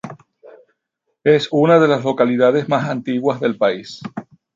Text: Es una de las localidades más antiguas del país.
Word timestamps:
Es 1.23 1.47
una 1.51 1.77
de 1.79 1.87
las 1.87 2.03
localidades 2.03 2.67
más 2.67 2.89
antiguas 2.89 3.39
del 3.39 3.55
país. 3.55 4.01